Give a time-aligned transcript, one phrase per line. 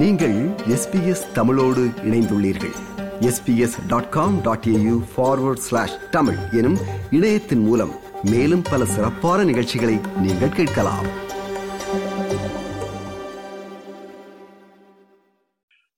[0.00, 0.34] நீங்கள்
[0.68, 2.74] எஸ்பிஎஸ் தமிழோடு இணைந்துள்ளீர்கள்.
[3.20, 6.76] SBS dot com dot AU forward slash Tamil எனும்
[7.10, 7.92] இணையத்தின் மூலம்
[8.22, 11.06] மேலும் பல சிறப்பான நிகழ்ச்சிகளை நீங்கள் கேட்கலாம்.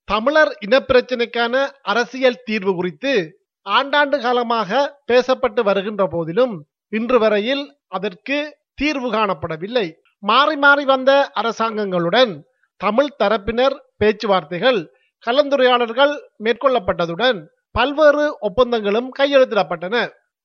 [0.04, 9.92] தமிழர் இனப்பிரச்சினைக்கான அரசியல் தீர்வு குறித்து ஆண்டாண்டு காலமாக பேசப்பட்டு வருகின்ற போதிலும் இன்று வரையில் அதற்கு தீர்வு காணப்படவில்லை.
[10.18, 12.46] மாறி மாறி வந்த அரசாங்கங்களுடன்
[12.80, 14.80] தமிழ் தரப்பினர் பேச்சுவார்த்தைகள்
[15.24, 16.12] கலந்துரையாடல்கள்
[16.44, 17.38] மேற்கொள்ளப்பட்டதுடன்
[17.74, 19.96] பல்வேறு ஒப்பந்தங்களும் கையெழுத்திடப்பட்டன.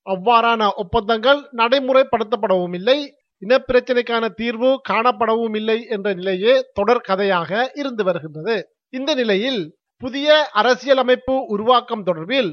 [0.07, 2.97] அவ்வாறான ஒப்பந்தங்கள் நடைமுறைப்படுத்தப்படவும் இல்லை
[3.41, 8.55] இனப்பிரச்சினைக்கான தீர்வு காணப்படவும் இல்லை என்ற நிலையே தொடர் கதையாக இருந்து வருகின்றது.
[8.89, 9.61] இந்த நிலையில்
[10.01, 12.51] புதிய அரசியலமைப்பு உருவாக்கம் தொடர்பில்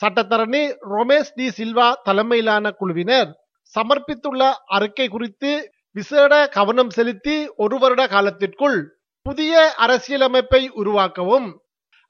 [0.00, 3.30] சட்டத்தரணி ரொமேஷ் டி சில்வா தலைமையிலான குழுவினர்
[3.74, 4.42] சமர்ப்பித்துள்ள
[4.76, 5.52] அறிக்கை குறித்து
[5.96, 8.78] விசேட கவனம் செலுத்தி ஒரு வருட காலத்திற்குள்
[9.26, 11.46] புதிய அரசியலமைப்பை உருவாக்கவும்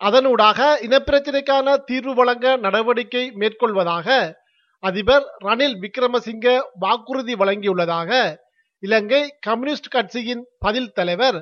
[0.01, 4.09] அதனூடாக இனப்பிரச்சினைக்கான தீர்வு வழங்க நடவடிக்கை மேற்கொள்வதாக
[4.83, 6.47] அதிபர் ரணில் விக்ரமசிங்க
[6.79, 8.11] வாக்குறுதி வழங்கியுள்ளதாக
[8.83, 11.39] இலங்கை கம்யூனிஸ்ட் கட்சியின் பதில் தலைவர்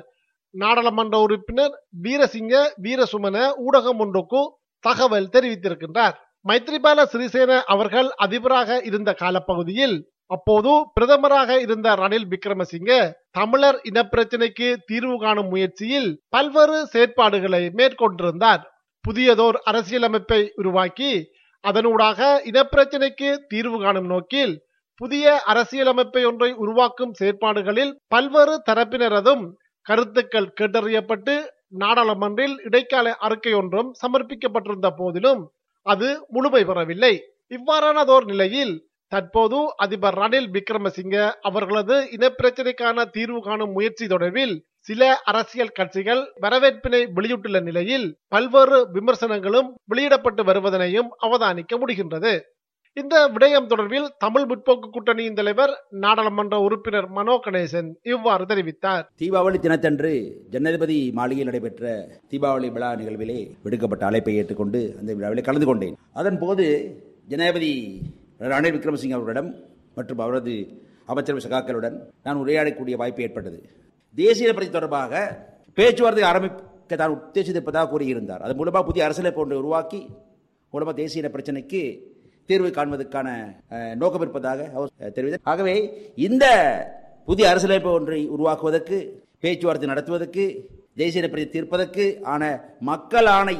[0.49, 4.41] நாடாளுமன்ற உறுப்பினர் வீரசிங்க வீரசுமன ஊடகம் ஒன்றுக்கு
[4.79, 6.15] தகவல் தெரிவித்திருக்கின்றார்.
[6.45, 9.97] மைத்ரிபால சிறிசேன அவர்கள் அதிபராக இருந்த காலப்பகுதியில்
[10.33, 12.99] அப்போது பிரதமராக இருந்த ரணில் விக்ரமசிங்கே
[13.31, 18.61] தமிழர் இனப்பிரச்சினைக்கு தீர்வு காணும் முயற்சியில் பல்வேறு செயற்பாடுகளை மேற்கொண்டிருந்தார்.
[19.05, 21.11] புதியதோர் அரசியலமைப்பை உருவாக்கி
[21.63, 22.19] அதனூடாக
[22.51, 24.53] இனப்பிரச்சினைக்கு தீர்வு காணும் நோக்கில்
[25.01, 29.43] புதிய அரசியலமைப்பை ஒன்றை உருவாக்கும் செயற்பாடுகளில் பல்வேறு தரப்பினரதும்
[29.85, 31.35] கருத்துக்கள் கேட்டறியப்பட்டு
[31.81, 35.41] நாடாளுமன்றில் இடைக்கால அறிக்கை ஒன்றும் சமர்ப்பிக்கப்பட்டிருந்த போதிலும்
[35.85, 37.13] அது முழுமை பெறவில்லை.
[37.51, 38.73] இவ்வாறானதோர் நிலையில்
[39.13, 44.55] தற்போது அதிபர் ரணில் விக்ரமசிங்க அவர்களது இனப்பிரச்சினைக்கான தீர்வு காணும் முயற்சி தொடர்பில்
[44.87, 52.33] சில அரசியல் கட்சிகள் வரவேற்பினை வெளியிட்டுள்ள நிலையில் பல்வேறு விமர்சனங்களும் வெளியிடப்பட்டு வருவதனையும் அவதானிக்க முடிகின்றது.
[52.97, 55.71] இந்த விடயம் தொடர்பில் தமிழ் முற்போக்கு கூட்டணியின் தலைவர்
[56.03, 59.05] நாடாளுமன்ற உறுப்பினர் மனோ கணேசன் இவ்வாறு தெரிவித்தார்.
[59.21, 60.11] தீபாவளி தினத்தன்று
[60.55, 61.93] ஜனாதிபதி மாளிகையில் நடைபெற்ற
[62.33, 65.97] தீபாவளி விழா நிகழ்விலே விடுக்கப்பட்ட அழைப்பை ஏற்றுக்கொண்டு அந்த விழாவிலே கலந்து கொண்டேன்.
[66.21, 66.67] அதன் போது
[67.31, 67.73] ஜனாதிபதி
[68.51, 69.49] ரணில் விக்ரமசிங்க அவர்களிடம்
[69.97, 70.53] மற்றும் அவரது
[71.11, 71.95] அமைச்சரவை சகாக்களுடன்
[72.25, 73.57] நான் உரையாடக்கூடிய வாய்ப்பு ஏற்பட்டது.
[74.15, 75.13] தேசிய பிரச்சனை தொடர்பாக
[75.77, 78.41] பேச்சுவார்த்தை ஆரம்பிக்க தான் உத்தேசித்திருப்பதாக கூறியிருந்தார்.
[78.45, 80.01] அது மூலமாக புதிய அரசியலமைப்பு ஒன்றை உருவாக்கி
[80.73, 81.81] மூலமாக தேசிய பிரச்சனைக்கு
[82.49, 83.27] தீர்வு காண்பதற்கான
[84.01, 85.47] நோக்கம் இருப்பதாக அவர் தெரிவித்தார்.
[85.51, 85.75] ஆகவே
[86.27, 86.45] இந்த
[87.29, 88.97] புதிய அரசியலமைப்பு ஒன்றை உருவாக்குவதற்கு
[89.43, 90.45] பேச்சுவார்த்தை நடத்துவதற்கு
[91.01, 92.43] தேசிய பிரச்சனை தீர்ப்பதற்கு ஆன
[92.89, 93.57] மக்கள் ஆணை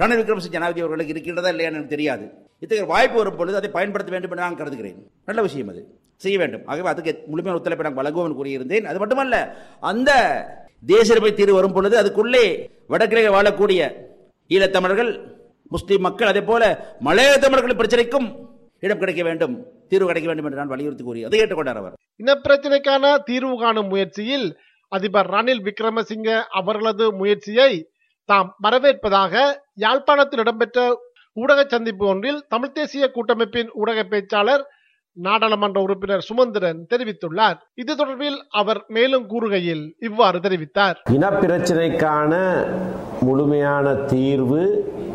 [0.00, 2.26] ரணில் விக்ரமசிங் ஜனாதிபதி அவர்களுக்கு இருக்கின்றதா இல்லையா எனக்கு தெரியாது.
[2.58, 5.10] இத்தகைய வாய்ப்பு வரும் பொழுது அதை பயன்படுத்த வேண்டும் என்று நான் கருதுகிறேன்.
[5.24, 5.98] நல்ல விஷயம் அது.
[6.16, 6.62] செய்ய வேண்டும்.
[6.66, 8.84] ஆகவே அதுக்கு முழுமையான ஒத்துழைப்பை நான் வழங்குவோம் கூறியிருந்தேன்.
[8.84, 10.10] அது மட்டுமல்ல அந்த
[10.86, 13.80] தேசிய தீர்வு வரும் பொழுது அதுக்குள்ளே வடக்கிலே வாழக்கூடிய
[14.48, 15.34] ஈழத்தமிழர்கள்
[15.68, 18.48] முஸ்லீம் மக்கள் அதே போல மலைய தமிழர்களின் பிரச்சனைக்கும்
[18.80, 21.94] இடம் கிடைக்க வேண்டும் தீர்வு கிடைக்க வேண்டும் என்று நான் வலியுறுத்தி கூறி அதை ஏற்றுக்கொண்டார் அவர்.
[22.24, 24.56] இனப்பிரச்சனைக்கான தீர்வு காணும் முயற்சியில்
[24.88, 27.90] அதிபர் ரணில் விக்ரமசிங்க அவர்களது முயற்சியை
[28.24, 31.05] தாம் வரவேற்பதாக யாழ்ப்பாணத்தில் இடம்பெற்ற
[31.42, 34.64] ஊடக சந்திப்பு ஒன்றில் தமிழ் தேசிய கூட்டமைப்பின் ஊடக பேச்சாளர்
[35.26, 37.58] நாடாளுமன்ற உறுப்பினர் சுமந்திரன் தெரிவித்துள்ளார்.
[37.82, 40.96] இது தொடர்பில் அவர் மேலும் கூறுகையில் இவ்வாறு தெரிவித்தார்.
[41.16, 42.32] இனப்பிரச்சினைக்கான
[43.28, 44.62] முழுமையான தீர்வு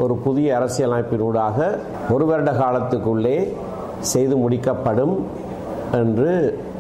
[0.04, 1.58] ஒரு புதிய அரசியலமைப்பினூடாக
[2.16, 3.38] ஒரு வருட காலத்துக்குள்ளே
[4.14, 5.16] செய்து முடிக்கப்படும்
[6.02, 6.32] என்று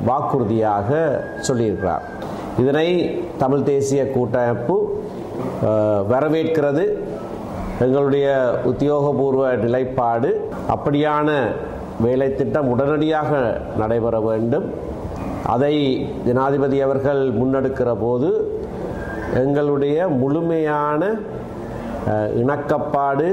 [0.10, 0.90] வாக்குறுதியாக
[1.48, 2.06] சொல்லியிருக்கிறார்.
[2.62, 2.88] இதனை
[3.44, 4.78] தமிழ் தேசிய கூட்டமைப்பு
[6.14, 6.86] வரவேற்கிறது.
[7.86, 8.28] எங்களுடைய
[8.72, 10.30] உத்தியோகபூர்வ நிலைப்பாடு
[10.76, 11.30] அப்படியான
[12.06, 13.32] வேலை திட்டம் உடனடியாக
[13.82, 14.66] நடைபெற வேண்டும்.
[15.54, 15.74] அதை
[16.28, 18.30] ஜனாதிபதி அவர்கள் முன்னெடுக்கிற போது
[19.44, 21.02] எங்களுடைய முழுமையான
[22.42, 23.28] இணக்கப்பாடு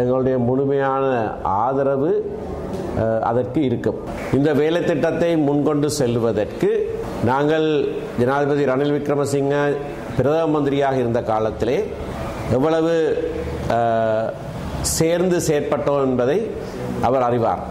[0.00, 1.04] எங்களுடைய முழுமையான
[1.64, 2.12] ஆதரவு
[3.28, 3.98] அதற்கு இருக்கும்.
[4.36, 6.70] இந்த வேலை திட்டத்தை முன்கொண்டு செல்வதற்கு
[7.30, 7.66] நாங்கள்
[8.20, 9.56] ஜனாதிபதி ரணில் விக்ரமசிங்க
[10.16, 11.76] பிரதம மந்திரியாக இருந்த காலத்திலே
[12.56, 12.94] எவ்வளவு
[14.96, 16.38] சேர்ந்து செயற்பட்டோம் என்பதை
[17.08, 17.62] அவர் அறிவார்.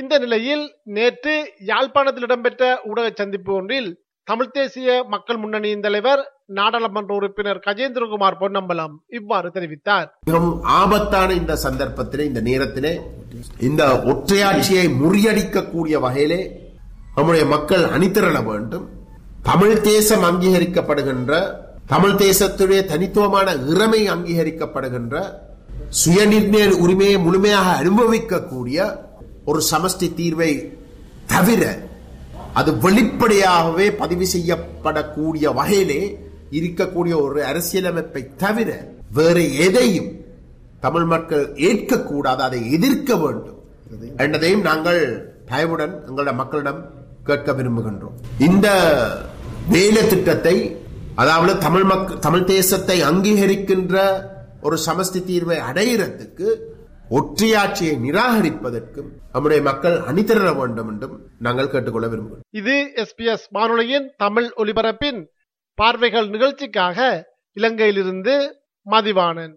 [0.00, 0.64] இந்த நிலையில்
[0.96, 1.34] நேற்று
[1.70, 3.88] யாழ்ப்பாணத்தில் இடம்பெற்ற ஊடக சந்திப்பு ஒன்றில்
[4.30, 6.22] தமிழ் தேசிய மக்கள் முன்னணியின் தலைவர்
[6.58, 10.08] நாடாளுமன்ற உறுப்பினர் கஜேந்திரகுமார் பொன்னம்பலம் இவ்வாறு தெரிவித்தார்.
[10.28, 12.92] மிகவும் ஆபத்தான இந்த சந்தர்ப்பத்திலே இந்த நேரத்திலே
[13.68, 16.40] இந்த ஒற்றையாட்சியை முறியடிக்கக்கூடிய வகையிலே
[17.16, 18.86] நம்முடைய மக்கள் அணிதிரள வேண்டும்.
[19.50, 21.32] தமிழ் தேசம் அங்கீகரிக்கப்படுகின்ற
[21.86, 25.16] தமிழ் தேசத்துடைய தனித்துவமான இறமை அங்கீகரிக்கப்படுகின்ற
[26.02, 28.78] சுயநிர்ணய உரிமையை முழுமையாக அனுபவிக்கக்கூடிய
[29.44, 30.52] ஒரு சமஷ்டி தீர்வை
[31.26, 31.62] தவிர
[32.52, 36.00] அது வெளிப்படையாகவே பதிவு செய்யப்படக்கூடிய வகையிலே
[36.50, 38.70] இருக்கக்கூடிய ஒரு அரசியலமைப்பை தவிர
[39.12, 40.10] வேறு எதையும்
[40.80, 43.60] தமிழ் மக்கள் ஏற்கக்கூடாது அதை எதிர்க்க வேண்டும்
[44.16, 45.00] என்பதையும் நாங்கள்
[45.46, 46.80] பயவுடன் எங்களுடைய மக்களிடம்
[47.24, 48.16] கேட்க விரும்புகின்றோம்.
[48.38, 48.66] இந்த
[49.68, 50.56] வேலை திட்டத்தை
[51.16, 53.94] அதாவது தமிழ் மக்கள் தமிழ் தேசத்தை அங்கீகரிக்கின்ற
[54.62, 56.48] ஒரு சமஸ்தி தீர்வை அடையிறதுக்கு
[57.10, 62.44] ஒற்றையாட்சியை நிராகரிப்பதற்கும் நம்முடைய மக்கள் அணிதிரள வேண்டும் என்றும் நாங்கள் கேட்டுக்கொள்ள விரும்புகிறோம்.
[62.50, 65.20] இது எஸ்பிஎஸ் வானொலியின் தமிழ் ஒலிபரப்பின்
[65.74, 66.98] பார்வைகள் நிகழ்ச்சிக்காக
[67.56, 68.34] இலங்கையிலிருந்து
[68.90, 69.54] மதிவாணன்.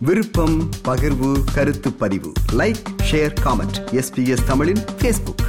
[0.00, 0.56] விருப்பம்
[0.88, 2.32] பகிர்வு கருத்து பதிவு.
[2.52, 5.44] லைக் ஷேர் காமெண்ட் எஸ்பிஎஸ் தமிழின் ஃபேஸ்புக்